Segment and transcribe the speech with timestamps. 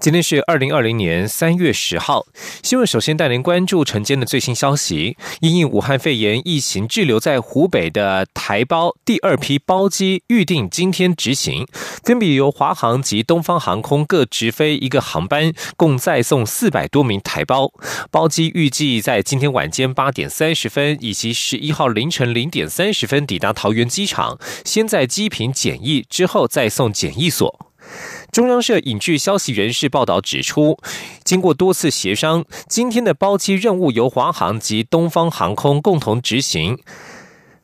[0.00, 2.26] 今天是二零二零年三月十号，
[2.62, 5.16] 新闻首先带您关注晨间的最新消息。
[5.40, 11.66] 因应武汉肺炎疫情滞留在湖北的台胞第二批包机预定今天执行，
[12.04, 17.72] 分别由华航及东方航空各直飞一个航班，共再送四百多名台胞。
[18.10, 27.67] 包机预计在今天晚间八点三十分以及十一号凌晨零点三十分抵达桃园机场，先在机坪检疫，之后再送检疫所。
[28.30, 30.78] 中央社引据消息人士报道指出，
[31.24, 36.78] 经过多次协商，今天的包机任务由华航及东方航空共同执行。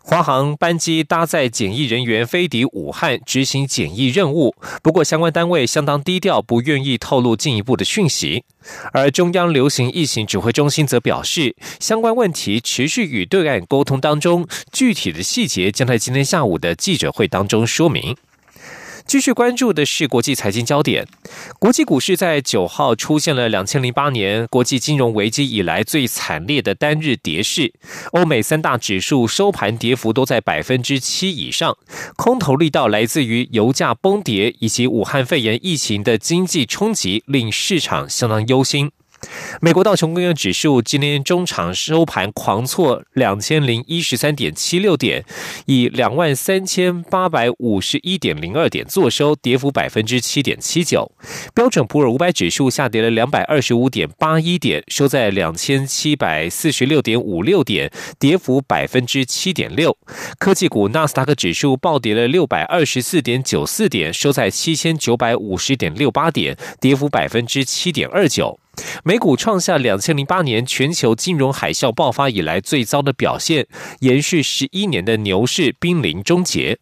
[0.06, 8.44] 华航班机搭载检疫人员飞抵武汉执行检疫任务，不过相关单位相当低调，不愿意透露进一步的讯息。
[8.92, 18.14] 而中央流行疫情指挥中心则表示，相关问题持续与对岸沟通当中，具体的细节将在今天下午的记者会当中说明。
[19.06, 21.06] 继续关注的是国际财经焦点，
[21.58, 27.72] 国际股市在九号出现了两千零八年国际金融危机以来最惨烈的单日跌势，
[28.12, 31.76] 欧美三大指数收盘跌幅都在百分之七以上，
[32.16, 38.90] 空头力道来自于油价崩跌以及武汉肺炎疫情的经济冲击，令市场相当忧心。
[39.60, 45.24] 美国道琼工业指数今天中场收盘狂挫两千零一十三点七六点，
[45.66, 51.10] 以两万三千八百五十一点零二点作收，跌幅百分之七点七九。
[51.54, 59.96] 标准普尔五百指数下跌了两百二十五点八一点，收在两千七百四十六点五六点，跌幅百分之七点六。
[60.38, 68.58] 科技股纳斯达克指数暴跌了六百二十四点九四点，收在七千九百五十点六八点，跌幅百分之七点二九。
[69.04, 73.66] 美股创下两千零八年全球金融海啸爆发以来最糟的表现，
[74.00, 76.78] 延续十一年的牛市濒临终结。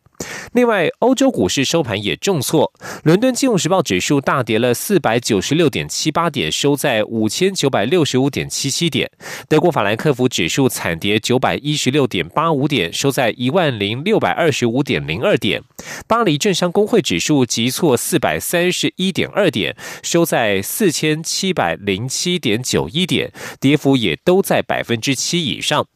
[0.53, 2.72] 另外，欧洲股市收盘也重挫，
[3.05, 9.09] 伦敦金融时报指数大跌了四百九十六点七八点，收在五千九百六十五点七七点；
[9.49, 15.61] 德国法兰克福指数惨跌九百一十六点八五点，收在一万零六百二十五点零二点；
[16.06, 25.87] 巴黎政商工会指数急挫四百三十一点二点，收在四千七百零七点九一点，跌幅也都在百分之七以上。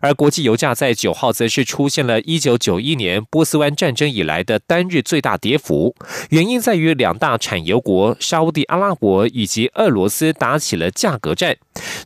[0.00, 5.94] 而国际油价在九号则是出现了一九九一年波斯湾战争以来的单日最大跌幅，
[6.30, 11.56] 原因在于两大产油国沙地阿拉伯以及俄罗斯打起了价格战。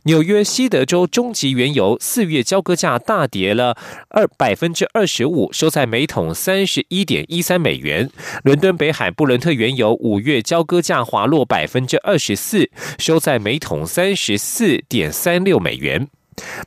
[0.03, 3.77] 纽约西德州中级原油四月交割价大跌了
[4.09, 8.09] 二百分之二十五，收在每桶三十一点一三美元。
[8.43, 16.07] 伦敦北海布伦特原油五月交割价滑落百分之二十四，收在每桶三十四点三六美元。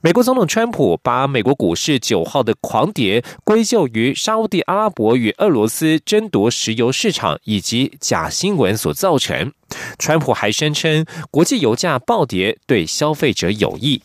[0.00, 9.52] 美国总统川普把美国股市九号的狂跌归咎于沙地阿拉伯与俄罗斯争夺石油市场以及假新闻所造成。
[9.98, 14.02] 川普还声称，国际油价暴跌对消费者有益。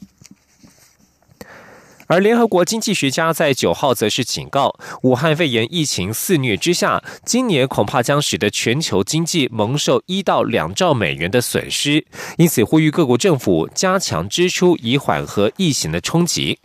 [2.07, 4.73] 而联合国经济学家在九号则是警告，
[5.03, 12.05] 武汉肺炎疫情肆虐之下，今年恐怕将使得全球经济蒙受一到两兆美元的损失，
[12.37, 16.59] 因此呼吁各国政府加强支出，以缓和疫情的冲击。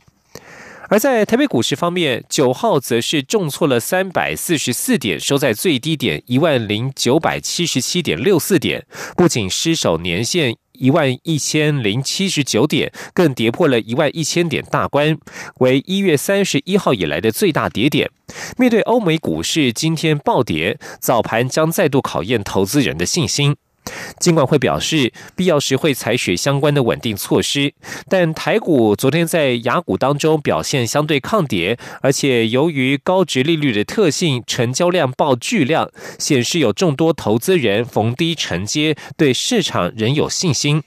[0.93, 8.85] 而在台北股市方面，九号则是重挫了三百四十四点，收在最低点一万零九百七十七点六四点，
[9.17, 10.55] 不仅失守年线。
[10.73, 15.17] 一万一千零七十九点，更跌破了一万一千点大关，
[15.61, 18.11] 为一月三十一号以来的最大跌点。
[18.59, 23.57] 面对欧美股市今天暴跌，早盘将再度考验投资人的信心。
[24.21, 27.73] 尽管会表示，必要时会采取相关的稳定措施。
[28.09, 40.83] 但台股昨天在雅股当中表现相对抗跌，而且由于高值利率的特性，成交量爆巨量，显示有众多投资人逢低承接，对市场仍有信心。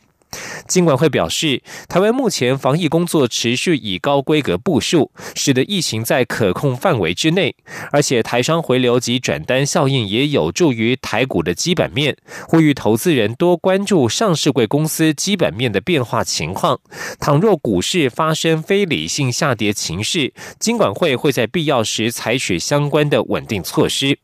[0.68, 7.56] 金管会表示，台湾目前防疫工作持续以高规格部署，使得疫情在可控范围之内，
[7.92, 12.18] 而且台商回流及转单效应也有助于台股的基本面。
[12.48, 16.80] 呼吁投资人多关注上市贵公司基本面的变化情况。
[17.20, 24.20] 倘若股市发生非理性下跌情势，金管会会在必要时采取相关的稳定措施。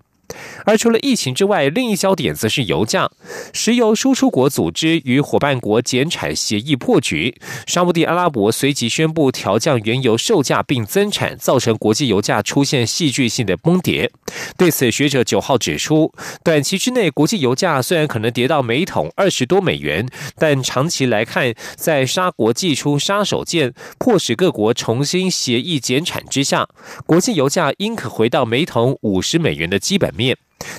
[0.65, 3.09] 而除了疫情之外，另一焦点则是油价。
[3.53, 7.35] 石油输出国组织与伙伴国减产协议破局，
[7.65, 14.11] 沙地阿拉伯随即宣布调降原油售价并增产，造成国际油价出现戏剧性的崩跌。
[14.57, 16.13] 对此，学者九号指出，
[16.43, 20.07] 短期之内国际油价虽然可能跌到每桶二十多美元，
[20.37, 26.67] 但长期来看，在沙国祭出杀手锏，迫使各国重新协议减产之下，
[27.05, 30.11] 国际油价应可回到每桶五十美元的基本。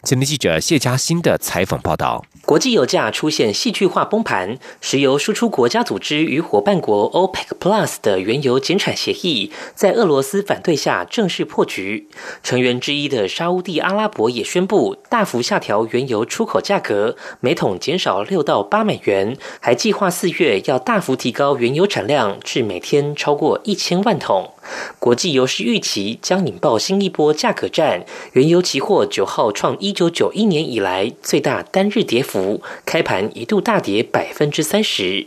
[0.04, 12.08] 前天记者谢嘉欣的采访报道：国际油价出现戏剧化崩盘，石油输出国家组织与伙伴国 OPEC Plus 的原油减产协议在俄罗斯反对下正式破局。
[12.44, 24.51] 成员之一的沙地阿拉伯也宣布大幅下调原油出口价格，每桶减少六到八美元，还计划四月要大幅提高原油产量至每天超过一千万桶。
[24.98, 35.26] 国际油市预期将引爆新一波价格战，原油期货九号创一九九一年以来最大单日跌幅，开盘一度大跌百分之三十。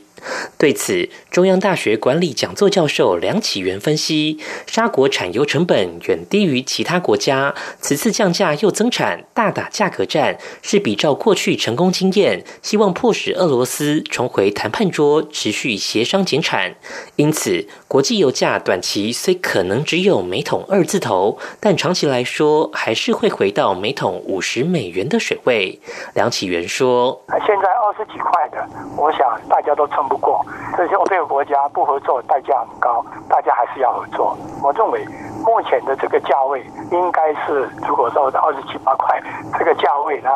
[0.57, 16.75] 对此，中央大学管理讲座教授梁启元分析，沙国产油成本远低于其他国家，此次降价又增产，大打价格战，是比照过去成功经验，希望迫使俄罗斯重回谈判桌，持续协商减产。
[17.18, 25.80] 因此，国际油价短期虽可能只有每桶二字头，但长期来说，还是会回到每桶五十美元的水位。
[26.13, 28.68] 梁启元说：“现在二十几块的，
[28.98, 30.46] 我想大家都撑不。”不过，
[30.78, 34.34] 这些欧佩克国家不合作，代价很高，大家还是要合作。
[34.64, 35.06] 我认为，
[35.46, 39.22] 目前的这个价位应该是，如果说二十七八块
[39.60, 40.30] 这个价位呢，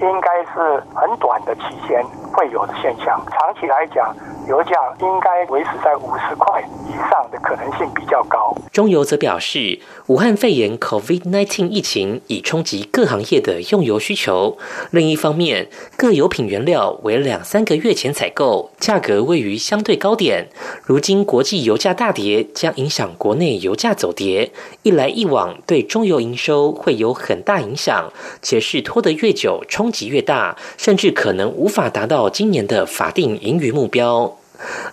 [0.00, 2.02] 应该是很短的期间
[2.32, 3.20] 会有的现象。
[3.30, 4.16] 长期来讲，
[4.48, 4.70] 油价
[5.00, 8.56] 应该维持在五十块以上的可能性比较高。
[8.72, 9.78] 中油则表示。
[10.06, 14.56] 武汉肺炎 （COVID-19） 疫情已冲击各行业的用油需求。
[14.92, 20.46] 另一方面，各油品原料为两三个月前采购，价格位于相对高点。
[20.84, 24.52] 如今国际油价大跌，将影响国内油价走跌。
[24.84, 34.35] 一来一往，对中油营收会有很大影响，且是拖得越久，冲击越大，甚至可能无法达到今年的法定盈余目标。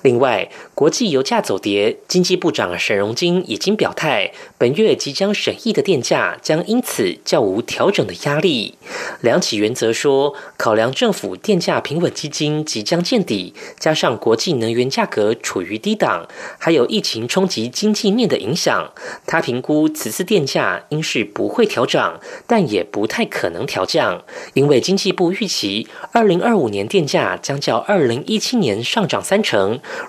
[0.02, 8.76] 另外，国际油价走跌，经济部长沈荣金已经表态，本月即将审议的电价将因此较无调整的压力。
[9.22, 16.28] 梁启元则说，考量政府电价平稳基金即将见底，加上国际能源价格处于低档，
[16.58, 18.92] 还有疫情冲击经济面的影响，
[19.26, 24.22] 他评估此次电价应是不会调涨，但也不太可能调降，
[24.54, 29.53] 因为经济部预期二零二五年电价将较二零一七年上涨三成。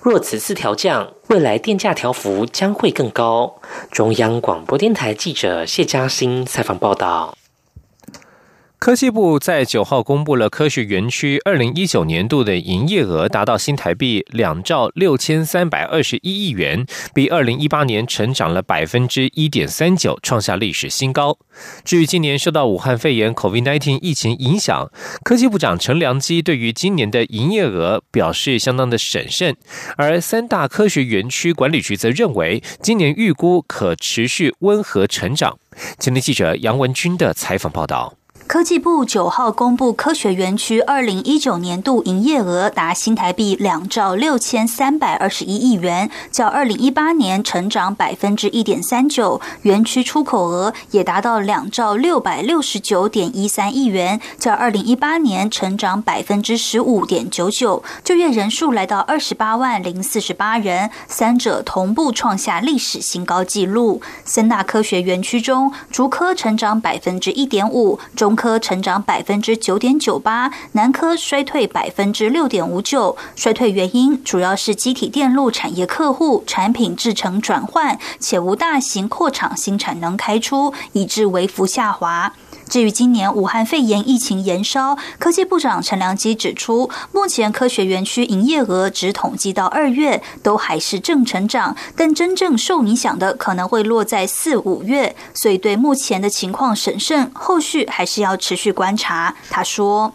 [0.03, 3.57] 若此次调降，未来电价调幅将会更高。
[3.91, 7.35] 中央广播电台记者谢嘉欣采访报道。
[8.85, 16.85] 科技部在九号公布了科学园区二零一九年度的营业额达到新台币两兆六千三百二十一亿元，
[17.15, 21.39] 比二零一八年成长了百分之一点三九，创下历史新高。
[21.83, 24.93] 至于今年受到武汉肺炎 （COVID-19） 疫情影响，
[25.25, 29.57] 科技部长陈良基对于今年的营业额表示相当的审慎，
[29.97, 35.59] 而三大科学园区管理局则认为今年预估可持续温和成长。
[35.99, 38.15] 今天记者杨文军的采访报道。
[38.55, 49.41] 科技部九号公布，科学园区二零一九年度营业额达新台币两兆六千三百二十一亿元，较二零一八年成长百分之一点三九。
[49.63, 57.83] 园区出口额也达到两兆六百六十九点一三亿元，较二零一八年成长百分之十五点九九。
[58.05, 64.01] 就业人数来到二十八万零四十八人，三者同步创下历史新高纪录。
[64.25, 73.17] 森大科学园区中，竹科成长百分之一点五，中科科成长百分之九点九八，南科衰退百分之六点五九。
[73.35, 82.35] 衰退原因主要是机体电路产业客户产品制成转换，且无大型扩厂新产能开出，以致微幅下滑。
[82.69, 99.35] 至于今年武汉肺炎疫情延烧，科技部长陈良基指出，目前科学园区营业额只统计到二月，都还是正成长，但真正受影响的可能会落在四五月，所以对目前的情况审慎，后续还是要持续观察。
[99.51, 100.13] 他说：“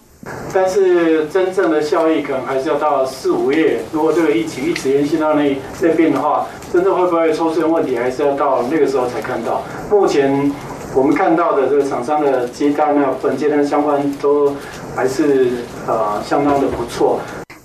[0.54, 9.64] 但是真正的效益可能还是要到四五月，如果这个疫情一直延续到那那边的话，真正会不会出现问题，还是要到那个时候才看到。
[9.90, 10.52] 目前。”
[10.96, 14.56] 我们看到的这个厂商的接单呢，本阶段相关都
[14.96, 15.50] 还是
[15.88, 17.20] 呃相当的不错。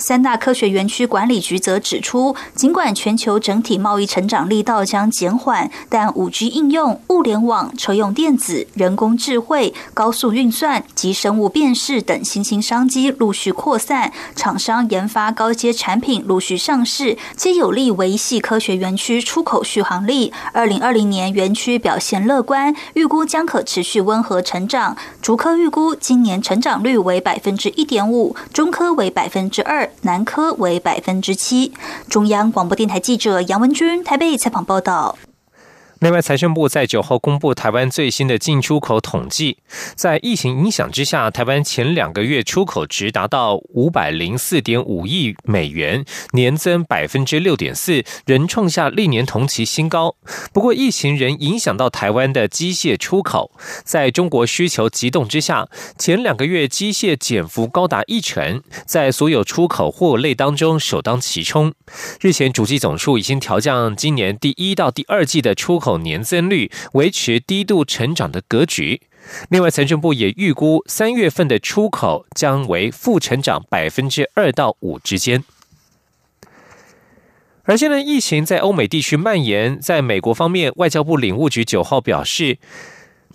[0.06, 20.30] 三大科学园区管理局则指出，尽管全球整体贸易成长力道将减缓，但五 G 应用、物联网、车用电子、人工智慧、高速运算及生物辨识等新兴商机陆续扩散，厂商研发高阶产品陆续上市，皆有利维系科学园区出口续航力。
[20.52, 24.94] 二零二零年园区表现乐观，预估将可持续温和成长。
[25.22, 29.90] 竹科预估今年成长率为百分之一点五，中科为百分之二。
[30.02, 31.72] 南科为百分之七。
[32.08, 35.16] 中央广播电台记者杨文君台北采访报道。
[36.04, 39.56] 另外，财政部在九号公布台湾最新的进出口统计，
[39.94, 50.14] 在疫情影响之下，台湾前两个月出口值达到五百零四点五亿美元，年增百分之六点四，仍创下历年同期新高。
[50.52, 61.72] 不过，疫情仍影响到台湾的机械出口，在中国需求急动之下，前两个月机械减幅高达一成，在所有出口货类当中首当其冲。
[62.20, 65.93] 日前，主机总数已经调降今年第一到第二季的出口。
[65.98, 69.02] 年增率维持低度成长的格局。
[69.48, 75.42] 另外，财政部也预估三月份的出口将为负成长百分之二到五之间。
[77.64, 82.58] 而现在疫情在欧美地区蔓延，在美国方面，外交部领务局九号表示。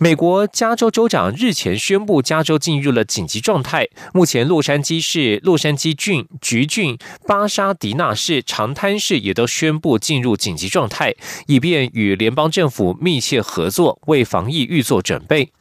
[0.01, 3.86] 美国加州州长日前宣布，加州进入了紧急状态。
[4.13, 11.13] 目前，洛杉矶市、洛杉矶郡、橘郡、巴沙迪纳市、长滩市也都宣布进入紧急状态，
[11.48, 15.51] 以便与联邦政府密切合作，为防疫预做准备。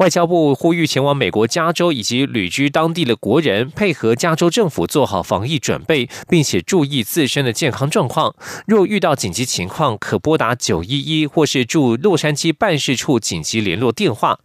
[0.00, 8.34] 外交部呼吁前往美国加州以及旅居当地的国人配合加州政府做好防疫准备，并且注意自身的健康状况。
[8.66, 14.40] 若遇到紧急情况，可拨打九一一或是驻洛杉矶办事处紧急联络电话。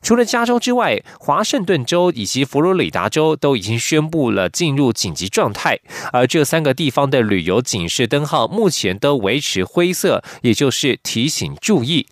[0.00, 5.78] 除了加州之外，华盛顿州以及佛罗里达州都已经宣布了进入紧急状态，
[6.14, 12.06] 而这三个地方的旅游警示灯号目前都维持灰色，也就是提醒注意。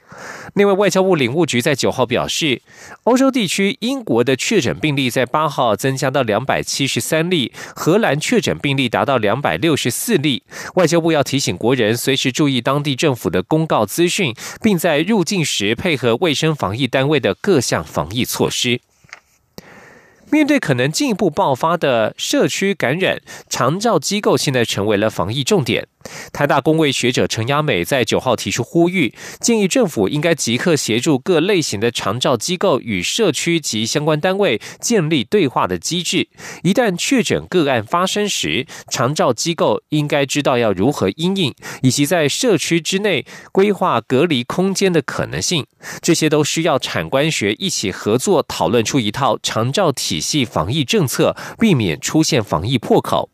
[0.54, 2.62] 另外，外交部领务局在九号表示，
[3.04, 10.42] 欧洲地区英国的确诊病例在八号增加到两百七十三例，荷兰确诊病例达到两百六十四例。
[10.76, 17.36] 外交部要提醒国人随时注意当地政府的公告资讯，并在入境时配合卫生防疫单位的。
[17.42, 18.80] 各项防疫措施。
[20.32, 23.20] 面对可能进一步爆发的社区感染，
[23.50, 25.86] 长照机构现在成为了防疫重点。
[26.32, 36.28] 台大公卫学者陈雅美在九号提出呼吁，建议政府应该即刻协助各类型的长照机构与社区及相关单位建立对话的机制。
[36.62, 45.66] 一旦确诊个案发生时，长照机构应该知道要如何应应，以及在社区之内规划隔离空间的可能性。
[46.00, 53.28] 这些都需要产官学一起合作讨论出一套长照体系防疫政策，避免出现防疫破口。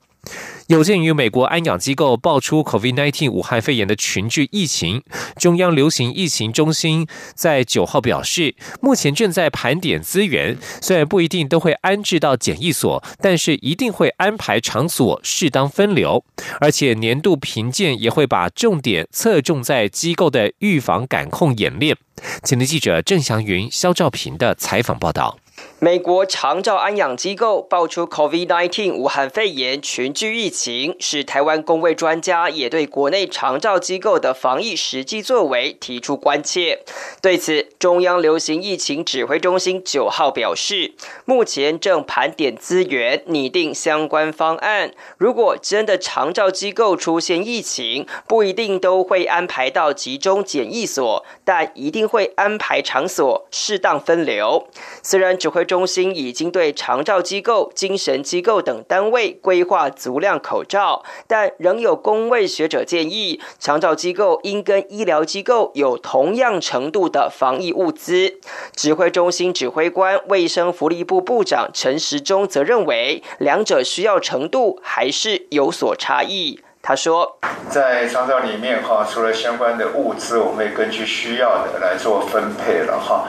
[0.67, 5.03] 有鉴于美国安养机构爆出 COVID-19 武汉肺炎的群聚疫情，
[5.37, 16.23] 中央流行疫情中心在九号表示，目前正在盘点资源，虽然不一定都会安置到检疫所，但是一定会安排场所适当分流，
[16.61, 21.97] 而且年度评鉴也会把重点侧重在机构的预防感控演练。
[22.43, 25.39] 请听记者郑祥云、肖兆平的采访报道。
[25.81, 36.83] 美国长照安养机构爆出 COVID-19 武汉肺炎群聚疫情，使台湾公卫专家也对国内长照机构的防疫实际作为提出关切。
[37.23, 44.91] 对此，中央流行疫情指挥中心九号表示，目前正盘点资源，拟定相关方案。
[45.17, 54.67] 如果真的长照机构出现疫情，不一定都会安排到集中检疫所，但一定会安排场所适当分流。
[55.05, 68.39] 虽然指挥中心已经对长照机构、精神机构等单位规划足量口罩，但仍有公卫学者建议，长照机构应跟医疗机构有同样程度的防疫物资。
[68.77, 76.61] 指挥中心指挥官、卫生福利部部长陈时中则认为，两者需要程度还是有所差异。
[76.81, 83.29] 他说，在商照里面哈，除了相关的物资，我们会根据需要的来做分配了哈。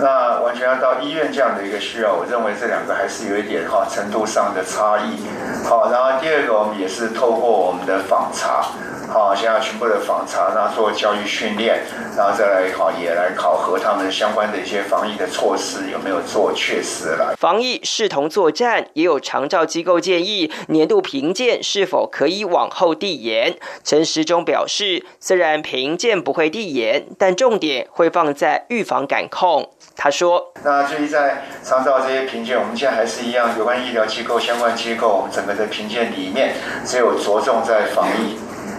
[0.00, 5.22] 那完全要到医院这样的一个需要，我认为这两个还是有一点哈程度上的差异。
[5.64, 8.64] 好，然后第二个我们也是透过我们的访查，
[9.14, 11.84] 好，现在全部的访查，然后做教育训练，
[12.16, 17.36] 然后再来好也来考核他们相关的一些防疫的措施有没有做确实了。
[17.38, 23.56] 防疫视同作战，也有长照机构建议年度评鉴是否可以往后递延。
[23.84, 29.70] 陈时中表示，虽然评鉴不会递延，但重点会放在预防感控。
[29.94, 36.54] 他说：“那至于在长照这些评鉴，我们现在还是一样，有关医疗机构相关机构，我们整个的评鉴里面
[36.84, 38.36] 只有着重在防疫。”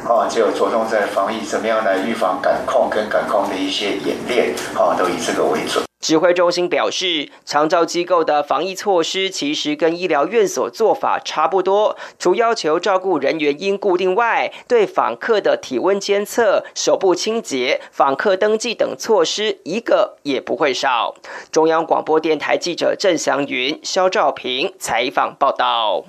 [0.07, 5.83] 啊，只有着重在防疫，怎么样来预防感控跟感控的一些演练，啊，都以这个为准。
[5.99, 21.15] 指挥中心表示，长照机构的防疫措施其实跟医疗院所做法差不多，除要求照顾人员应固定外，对访客的体温监测、手部清洁、访客登记等措施一个也不会少。
[21.51, 26.05] 中央广播电台记者郑祥云、肖兆平采访报道。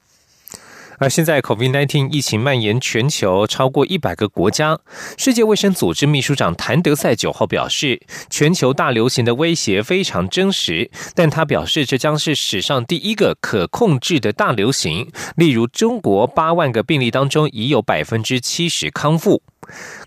[0.99, 4.79] 而现在，COVID-19 疫情蔓延全球超过一百个国家。
[5.19, 8.01] 世界卫生组织秘书长谭德赛九号表示，
[8.31, 15.11] 全球大流行的威胁非常真实，但他表示这将是史上第一个可控制的大流行。
[15.37, 19.43] 例如，中国八万个病例当中已有百分之七十康复。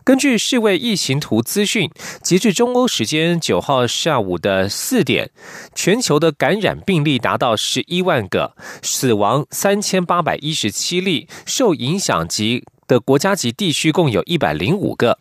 [0.03, 1.89] 根据世卫疫情图资讯，
[2.21, 5.29] 截至中欧时间九号下午的四点，
[5.75, 15.19] 全球的感染病例达到十一万个，死亡三千八百一十七例，受影响及的国家级地区共有一百零五个。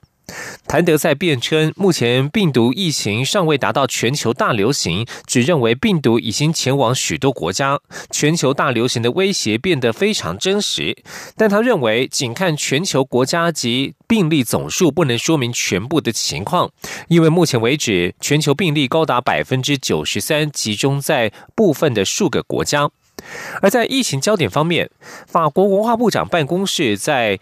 [0.66, 7.80] 谭德赛辩称，目前病毒疫情尚未达到全球大流行，只认为病毒已经前往许多国家，
[8.10, 10.96] 全球大流行的威胁变得非常真实。
[11.36, 16.70] 但他认为，仅看全球国家及病例总数不能说明全部的情况，
[17.08, 22.90] 因为目前为止，全球病例高达百分之九十三集中在部分的数个国家。
[23.62, 24.90] 而在疫情焦点方面，
[25.26, 27.40] 法国文化部长办公室在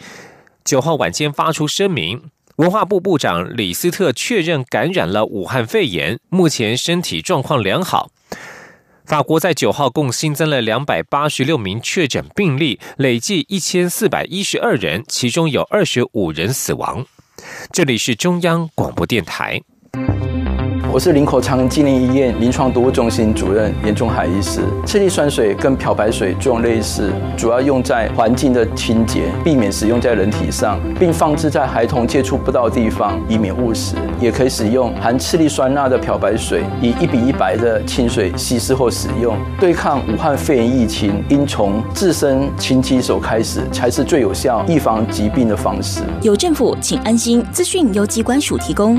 [0.64, 2.30] 九号晚间发出声明。
[2.56, 8.10] 文化部部长李斯特确认感染了武汉肺炎，目前身体状况良好。
[9.04, 17.04] 法国在九号共新增了两百八十六名确诊病例，累计一千四百一十二人，其中有二十五人死亡。
[17.70, 19.60] 这里是中央广播电台。
[20.96, 24.60] 我是林口长庚纪念医院临床毒物中心主任严仲海医师。
[24.86, 33.94] 次氯酸水跟漂白水作用类似，主要用在环境的清洁，避免使用在人体上，并放置在孩童接触不到的地方，以免误食。
[34.18, 39.36] 也可以使用含次氯酸钠的漂白水，以一比一百的清水稀释后使用。
[39.60, 46.00] 对抗武汉肺炎疫情，应从自身清洗手开始，才是最有效预防疾病的方式。
[46.22, 47.44] 有政府，请安心。
[47.52, 48.98] 资讯由机关署提供。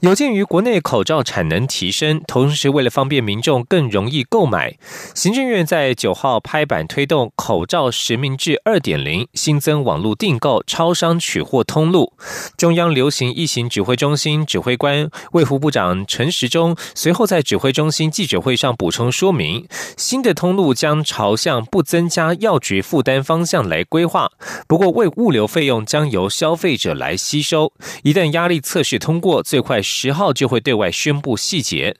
[0.00, 4.78] 有鉴于国内口罩产能提升，同时为了方便民众更容易购买，
[5.14, 12.14] 行政院在九号拍板推动口罩实名制二点零，新增网络订购、超商取货通路。
[12.56, 19.66] 中央流行疫情指挥中心指挥官卫福部长陈时中随后在指挥中心记者会上补充说明，
[19.98, 24.30] 新的通路将朝向不增加药局负担方向来规划。
[24.66, 27.74] 不过，为物流费用将由消费者来吸收。
[28.02, 29.82] 一旦压力测试通过，最快。
[29.90, 31.96] 十号就会对外宣布细节。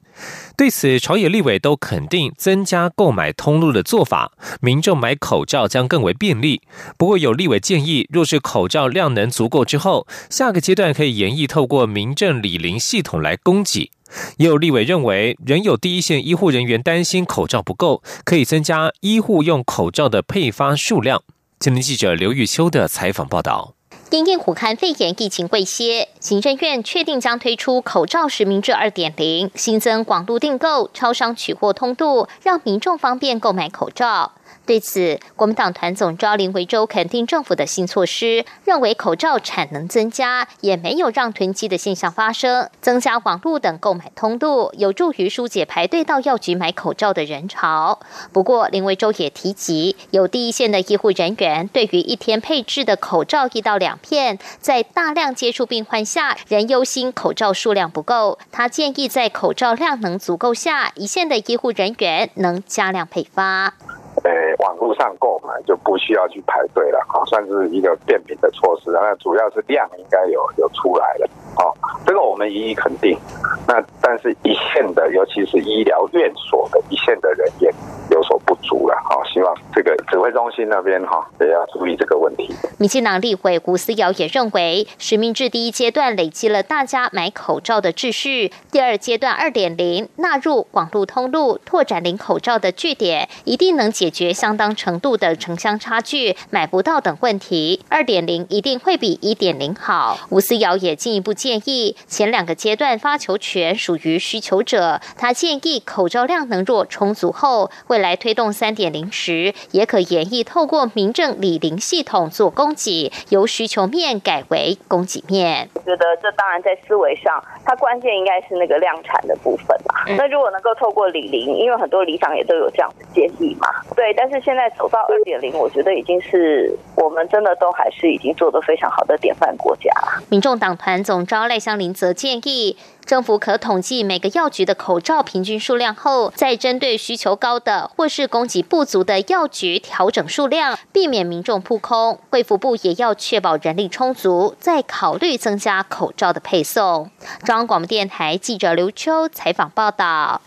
[0.57, 6.63] 对此，朝野立委都肯定增加购买通路的做法，民众买口罩将更为便利。
[6.97, 13.91] 不过，有立委建议，若是口罩量能足够之后，下个阶段可以研议透过民政李林系统来供给。
[14.37, 21.23] 也有立委认为，仍有第一线医护人员担心口罩不够，可以增加医护用口罩的配发数量。
[21.59, 23.80] 今天记者刘玉秋的采访报道。
[24.11, 34.33] 因应武汉肺炎疫情未歇，行政院确定将推出口罩实名制二点零，新增广度订购、超商取货通路，让民众方便购买口罩。
[34.71, 47.99] 对此，国民党团总召林维洲肯定政府的新措施，认为口罩产能增加，也没有让囤积的现象发生，增加网络等购买通路，有助于疏解排队到药局买口罩的人潮。
[48.31, 58.39] 不过，林维洲也提及，有第一线的医护人员对于一天配置的口罩一到两片，在大量接触病患下，仍忧心口罩数量不够。
[58.53, 63.75] 他建议在口罩量能足够下，一线的医护人员能加量配发。
[64.23, 68.91] 呃，网络上购买就不需要去排队了，好，算是一个便民的措施。
[68.91, 71.27] 那主要是量应该有有出来了。
[71.57, 71.73] 哦，
[72.07, 73.19] 这个我们予以肯定。
[73.67, 77.73] 那但是一线的，尤其是医疗院所的一线的人员
[78.11, 78.97] 有所不足了。
[79.09, 82.53] 好，希望这个指挥中心那边哈也要注意这个问题。
[82.79, 97.85] 民进党立委吴思瑶也认为，实名制第一阶段累积了大家买口罩的秩序，第二阶段二点零纳入广路通路，拓展零口罩的据点，一定能解决相当程度的城乡差距、买不到等问题。
[97.89, 100.19] 二点零一定会比一点零好。
[100.31, 115.69] 吴思瑶也进一步建议，前两个阶段发球权属于需求者，他建议口罩量能若充足后，未来推动三点零时，也可研议透过民政理零系统做供给，由需求面改为供给面。
[115.75, 120.05] 我觉得这当然在思维上，它关键应该是那个量产的部分嘛。
[120.17, 123.69] 那如果能够透过理零，因为很多理想也都有这样的建议嘛。
[123.95, 129.91] 对，但是现在走到二点零，我觉得已经是我们真的都还是已经做得非常好的典范国家。
[130.29, 132.77] 民众党团总召赖香林则建议。
[133.07, 142.21] 政府可统计每个药局的口罩平均数量后，再针对需求高的或是供给不足的药局调整数量，避免民众扑空。
[142.31, 147.11] 卫福部也要确保人力充足，再考虑增加口罩的配送。
[147.43, 150.41] 中央广播电台记者刘秋采访报道。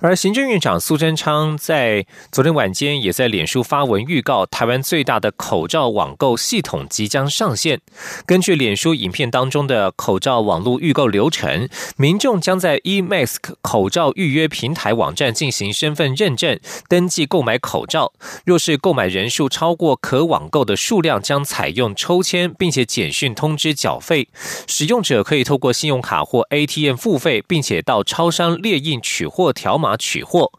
[0.00, 7.80] 而行政院长苏贞昌在昨天晚间也在脸书发文预告，台湾最大的口罩网购系统即将上线。
[8.26, 18.12] 根据脸书影片当中的口罩网络预购流程，民众将在 eMask 口罩预约平台网站进行身份认证，登记购买口罩。
[18.44, 24.28] 若是购买人数超过可网购的数量，将采用抽签，并且简讯通知缴费。
[24.66, 29.85] 使用者可以透过信用卡或 ATM 付费，并且到超商列印取货条码。
[29.86, 30.50] 码取货，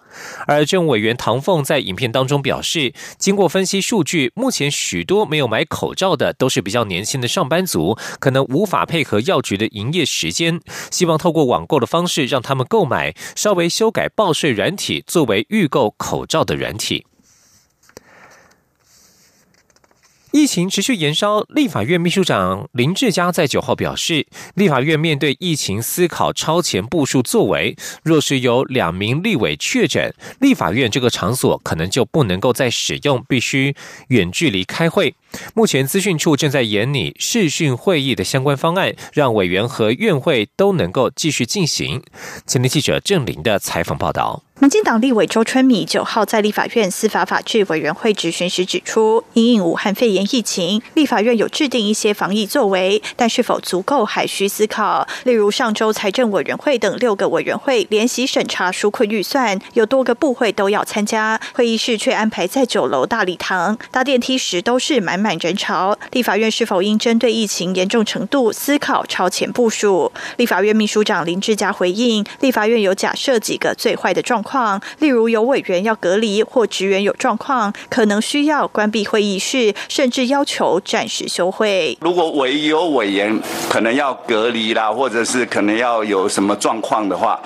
[0.48, 10.62] 而政委员唐凤在影片当中表示，经过分析数据，目前许多没有买口罩的都是比较年轻的上班族，可能无法配合药局的营业时间，
[10.92, 17.07] 希望透过网购的方式让他们购买，稍微修改报税软体作为预购口罩的软体。
[20.38, 27.76] 疫情持续延烧，立法院秘书长林志嘉在九号表示，立法院面对疫情思考超前部署作为。
[28.04, 33.76] 若是有两名立委确诊，立法院这个场所可能就不能够再使用，必须
[34.10, 35.16] 远距离开会。
[35.56, 42.04] 目前资讯处正在研拟视讯会议的相关方案，让委员和院会都能够继续进行。
[42.46, 44.44] 前天记者郑林的采访报道。
[44.60, 55.08] 民进党立委周春米九号在立法院司法法制委员会质询时指出，因应武汉肺炎疫情，立法院有制定一些防疫作为，但是否足够还需思考。
[55.26, 65.96] 例如上周财政委员会等六个委员会联席审查纾困预算，有多个部会都要参加，会议室却安排在九楼大礼堂，搭电梯时都是满满人潮。
[66.12, 70.12] 立法院是否应针对疫情严重程度思考超前部署？
[70.38, 74.42] 立法院秘书长林志嘉回应，立法院有假设几个最坏的状。
[74.42, 74.47] 况，
[75.00, 81.98] 例如有委员要隔离或职员有状况，可能需要关闭会议室，甚至要求暂时休会。
[82.02, 83.38] 如果委有委员
[83.70, 87.40] 可能要隔离啦，或者是可能要有什么状况的话，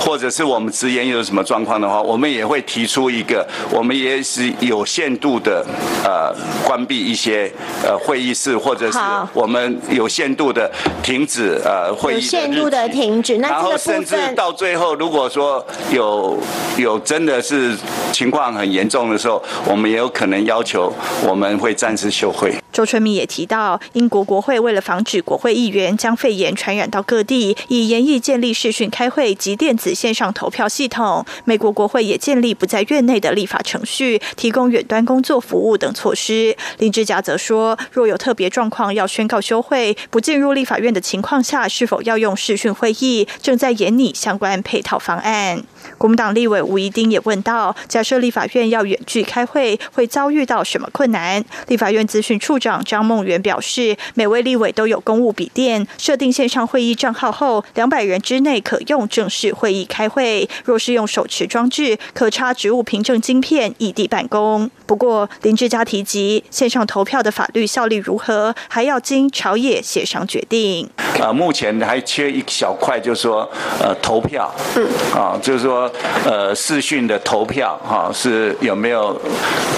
[0.00, 5.64] 或者是我们职员有什么状况的话，我们也会提出一个，我们也是有限度的
[6.04, 6.34] 呃
[6.64, 7.50] 关闭一些
[7.84, 8.98] 呃会议室，或者是
[9.32, 10.70] 我们有限度的
[11.02, 16.38] 停止呃会议有限度的停止，然后甚至到最后，如果说有
[16.76, 17.76] 有真的是
[18.12, 20.92] 情况很严重的时候，我们也有可能要求
[21.26, 22.54] 我们会暂时休会。
[22.72, 31.24] 周春米也提到，英国国会为了防止国会议员将肺炎传染到各地，以严议建立视讯开会及电子线上投票系统。
[31.44, 36.56] 美国国会也建立不在院内的立法程序，提供远端工作服务等措施。
[36.78, 45.62] 林志佳则说，若有特别状况要宣告休会，不进入立法院的情况下，是否要用视讯会议，正在研拟相关配套方案。
[46.02, 51.44] 国民党立委吴怡丁也问到：假设立法院要远距开会，会遭遇到什么困难？
[51.68, 60.48] 立法院资讯处长张梦圆表示，每位立委都有公务笔电，设定线上会议账号后，两百人之内可用正式会议开会。
[60.64, 64.68] 若是用手持装置，可插职务凭证晶片，异地办公。
[64.86, 70.90] 不过林志佳提及，线上投票的法律效力如何，还要经朝野协商决定。
[71.20, 74.84] 啊，目前还缺一小块，就是说，呃，投票，嗯，
[75.14, 75.88] 啊，就是说。
[75.92, 79.20] 说呃视讯的投票哈是有没有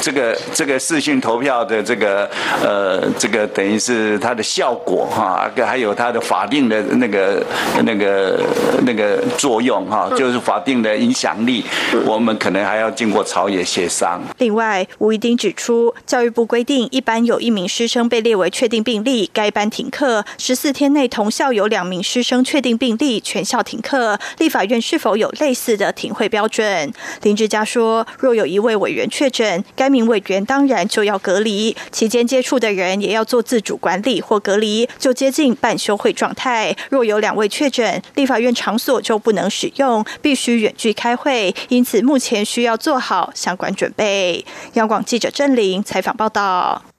[0.00, 2.28] 这个这个视讯投票的这个
[2.62, 7.42] 呃这个等于是它的效果哈，还有它的法定的那个
[7.84, 8.40] 那个
[8.84, 11.64] 那个作用哈，就是法定的影响力，
[12.04, 14.20] 我们可能还要经过朝野协商。
[14.38, 24.18] 另外，吴一丁指出，教育部规定，一般有一名师生被列为确定病例，该班停课十四天内同校有两名师生确定病例，全校停课。
[24.38, 26.92] 立法院是否有类似的停会标准？
[27.22, 36.76] 林志嘉说，若有一位委员确诊，该名委员当然就要隔离，期间接触的人也要做自主管理或隔离，就接近半休会状态。
[36.90, 41.54] 若有两位确诊，立法院场所就不能使用，必须远距开会。
[41.68, 44.44] 因此，目前需要做好相关准备。
[44.74, 46.93] 央广记者郑玲采访报道。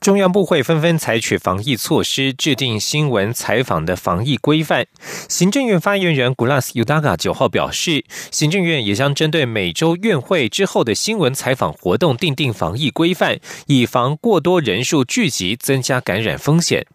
[0.00, 4.86] 中央部会纷纷采取防疫措施，制定新闻采访的防疫规范。
[5.28, 16.86] 行政院发言人 Glass Udaga 九号表示，行政院也将针对每周院会之后的新闻采访活动，订定防疫规范，以防过多人数聚集，增加感染风险。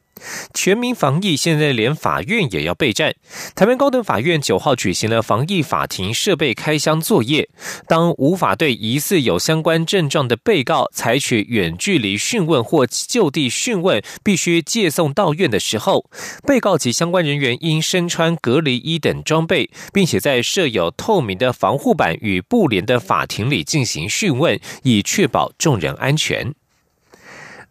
[0.53, 3.13] 全民防疫，现在连法院也要备战。
[3.55, 7.49] 台湾高等法院九号举行了防疫法庭设备开箱作业。
[7.87, 16.09] 当无法对疑似有相关症状的被告采取远距离讯问或就地讯问，必须借送到院的时候，
[16.45, 26.53] 被告及相关人员应身穿隔离衣等装备，并且在设有透明的防护板与布帘的法庭里进行讯问，以确保众人安全。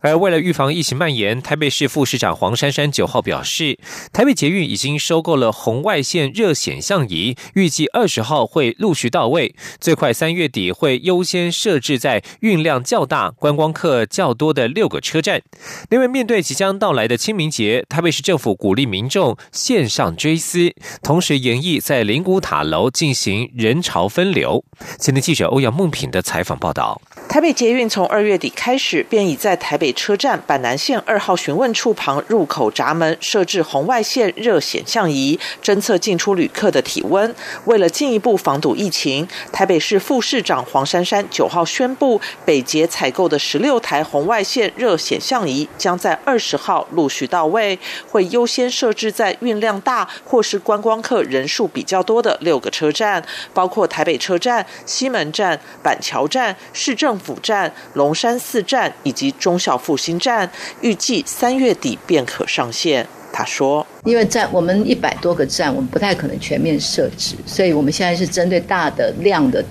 [0.04, 3.78] 而为了预防疫情蔓延，台北市副市长黄珊珊九号表示，
[4.12, 15.40] 台北捷运已经收购了红外线热显像仪，预计二十号会陆续到位，最快三月底会优先设置在运量较大、观光客较多的六个车站。
[15.88, 20.70] 另外，面对即将到来的清明节，台北市政府鼓励民众线上追思，
[21.02, 24.62] 同时演绎在灵谷塔楼进行人潮分流。
[24.98, 27.00] 今天记者欧阳梦品的采访报道。
[27.26, 37.34] 台北捷运从二月底开始，便已在台北车站板南线二号询问处旁入口闸门设置红外线热显像仪，侦测进出旅客的体温。
[37.64, 47.78] 为了进一步防堵疫情，台北市副市长黄珊珊九号宣布，北捷采购的十六台红外线热显像仪将在二十号陆续到位，
[48.10, 57.14] 会优先设置在运量大或是观光客人数比较多的六个车站，包括台北车站、西门站、板桥站、市政。
[57.24, 63.06] 府站、龙山寺站以及中小复兴站，预计三月底便可上线。
[63.30, 69.62] 他说：“因为站我们一百多个站，我们不太可能全面设置，所以我们现在是针对大的量的、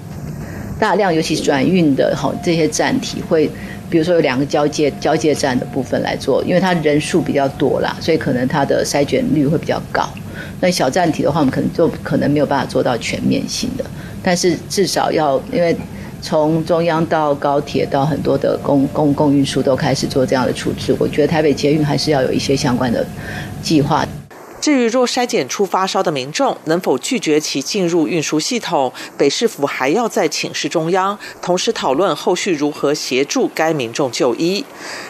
[0.80, 3.50] 大量，尤其转运的哈这些站体，会
[3.90, 10.08] 比如说有两个交界交界站的部分来做，因为它人数比较多啦，所以可能它的筛选率会比较高。
[10.60, 13.86] 那小站体的话，我们可能就可能没有办法做到全面性的，
[14.22, 15.76] 但是至少要因为。”
[16.24, 23.06] 从中央到高铁到很多的公公共运输都开始做这样的处置，我觉得台北捷运还是要有一些相关的
[23.62, 24.08] 计划。
[24.64, 34.64] 至于若筛检出发烧的民众，能否拒绝其进入运输系统，北市府还要再请示中央，同时讨论后续如何协助该民众就医。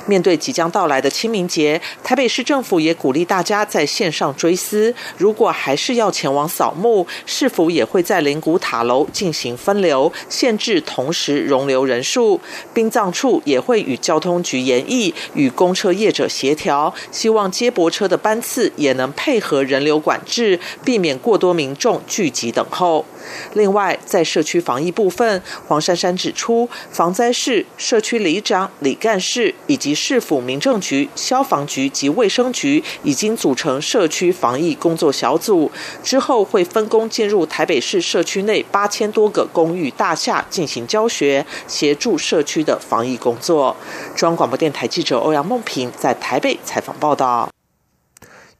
[0.07, 4.91] 面对即将到来的清明节，台北市政府也鼓励大家在线上追思。
[5.19, 12.41] 如果还是要前往扫墓，是否也会在灵谷塔楼进行分流，限制同时容留人数？
[12.73, 19.42] 殡葬处也会与交通局研议，与公车业者协调，希望接驳车的班次也能配。
[19.43, 23.05] 和人流管制，避免过多民众聚集等候。
[23.53, 35.71] 另外，在社区防疫部分，黄珊珊指出，防灾市、社区里长、里干事以及市府民政局、消防局及卫生局已经组成社区防疫工作小组，
[36.03, 43.75] 之后会分工进入台北市社区内八千多个公寓大厦进行教学，协助社区的防疫工作。
[44.15, 47.49] 中央广播电台记者欧阳梦平在台北采访报道。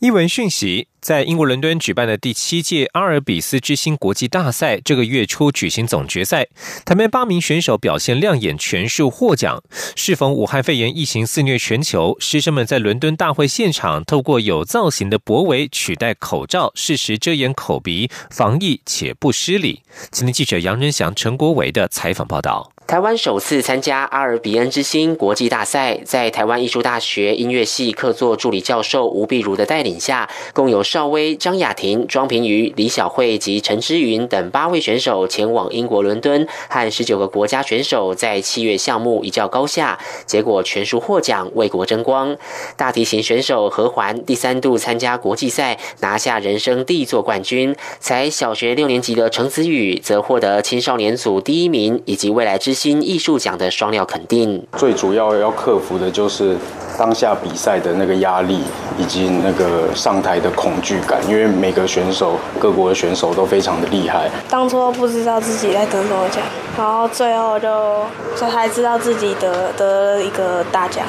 [0.03, 6.45] 一文讯息，在英国伦敦举办的第七届阿尔比斯之星国际大赛，这个月初举行总决赛，
[6.83, 9.63] 台湾八名选手表现亮眼，全数获奖。
[9.95, 19.83] 适逢武汉肺炎疫情肆虐全球，师生们在伦敦大会现场，透过有造型的脖围取代口罩，适时遮掩口鼻，防疫且不失礼。
[20.11, 22.72] 今天记者杨仁祥、陈国伟的采访报道。
[22.85, 42.35] 台湾首次参加阿尔比恩之星国际大赛，在台湾艺术大学音乐系客座助理教授吴碧如的带领下，共有邵威、张雅婷、庄平瑜、李晓慧及陈之云等八位选手前往英国伦敦，和十九个国家选手在七月项目一较高下，结果全数获奖，为国争光。
[42.75, 47.75] 大提琴选手何环第三度参加国际赛，拿下人生第一座冠军。
[47.99, 52.72] 才小学六年级的程子宇则获得青少年组第一名，以及未来之。
[52.73, 56.57] 新艺术奖的双料肯定，最主要要克服的就是
[56.97, 58.61] 当下比赛的那个压力，
[58.97, 61.19] 以及那个上台的恐惧感。
[61.29, 64.29] 因为每个选手，各国的选手都非常的厉害。
[64.49, 66.41] 当初不知道自己在得什么奖，
[66.77, 68.05] 然后最后就
[68.35, 71.05] 才知道自己得得了一个大奖，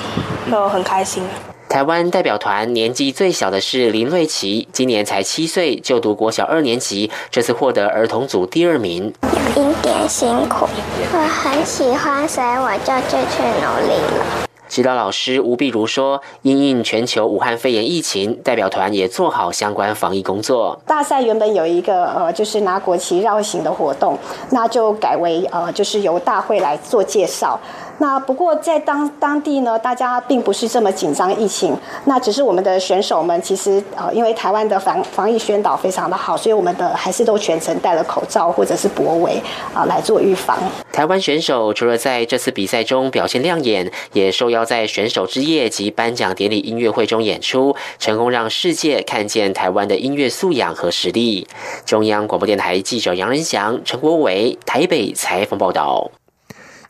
[0.51, 1.23] 就很开心。
[1.75, 9.13] 台湾代表团年纪最小的是林瑞琪，今年才七岁，就读国小二年级，这次获得儿童组第二名。
[9.57, 10.69] 有一点辛苦，
[11.13, 14.47] 我很喜欢，所以我就继续努力了。
[14.69, 20.81] 指导老师吴碧如说：“因应全球武汉肺炎疫情，代表团也做好相关防疫工作。
[20.87, 24.17] 大赛原本有一个呃，就是拿国旗绕行的活动，
[24.51, 27.59] 那就改为呃，就是由大会来做介绍。”
[27.99, 31.77] 那不过在当当地呢，大家并不是这么紧张疫情，
[32.07, 39.41] 那只是我们的选手们其实呃，因为台湾的防防疫宣导非常的好，所以我们的还是都全程戴了口罩或者是脖围
[39.73, 40.59] 啊来做预防。
[40.93, 51.47] 台湾选手除了在这次比赛中表现亮眼，也受邀在选手之夜及颁奖典礼音乐会中演出，成功让世界看见台湾的音乐素养和实力。
[51.85, 56.11] 中央广播电台记者杨仁祥、陈国伟台北采访报道。